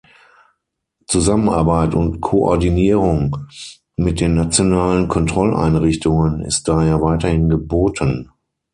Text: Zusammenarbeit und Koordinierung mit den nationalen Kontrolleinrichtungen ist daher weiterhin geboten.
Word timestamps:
Zusammenarbeit 1.05 1.93
und 1.93 2.21
Koordinierung 2.21 3.45
mit 3.97 4.19
den 4.19 4.33
nationalen 4.33 5.07
Kontrolleinrichtungen 5.07 6.41
ist 6.43 6.67
daher 6.67 7.03
weiterhin 7.03 7.49
geboten. 7.49 8.31